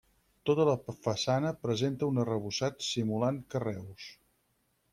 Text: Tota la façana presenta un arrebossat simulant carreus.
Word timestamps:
Tota 0.49 0.63
la 0.69 0.93
façana 1.07 1.51
presenta 1.65 2.09
un 2.13 2.21
arrebossat 2.23 2.81
simulant 2.89 3.37
carreus. 3.55 4.09